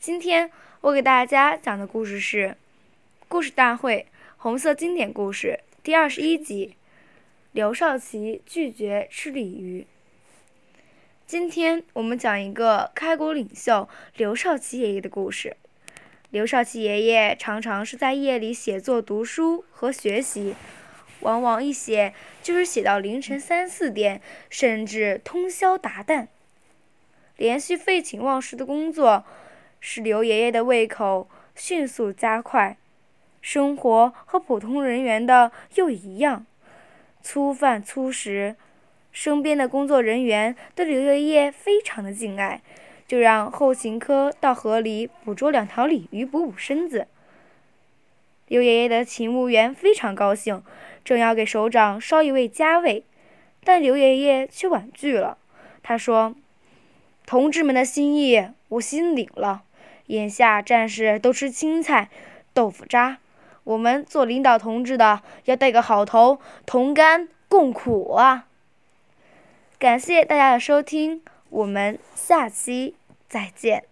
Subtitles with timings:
[0.00, 0.48] 今天
[0.80, 2.50] 我给大家讲的故事是
[3.26, 4.06] 《故事大会
[4.36, 6.76] 红色经典故事》第二十一集：
[7.50, 9.84] 刘少奇拒绝吃鲤鱼。
[11.26, 15.56] 今天我们讲一个开国领袖刘少奇爷爷的故事。
[16.30, 20.54] 刘少奇爷爷常常是在夜里写作、读书和学习。
[21.20, 26.28] 往往一写就是写到凌晨三四点，甚至通宵达旦。
[27.36, 29.24] 连续废寝忘食的工作，
[29.80, 32.76] 使刘爷爷的胃口迅速加快，
[33.40, 36.44] 生活和普通人员的又一样，
[37.22, 38.56] 粗饭粗食。
[39.10, 42.60] 身边的工作人员对刘爷爷非常的敬爱，
[43.06, 47.08] 就让后勤科到河里捕捉两条鲤鱼补补身子。
[48.46, 50.62] 刘爷爷的勤务员非常高兴。
[51.04, 53.02] 正要给首长烧一味佳味，
[53.64, 55.38] 但刘爷爷却婉拒了。
[55.82, 56.34] 他说
[57.24, 59.62] ：“同志们的心意我心领了，
[60.08, 62.10] 眼下战士都吃青菜、
[62.52, 63.18] 豆腐渣，
[63.64, 68.46] 我们做领导同志的要带个好头，同甘共苦啊！”
[69.78, 72.96] 感谢大家的收听，我们下期
[73.28, 73.84] 再见。